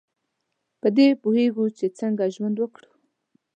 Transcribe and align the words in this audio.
په 0.81 0.87
دې 0.97 1.07
پوهیږو 1.21 1.65
چې 1.77 1.85
څنګه 1.99 2.23
ژوند 2.35 2.57
وکړو. 2.59 2.89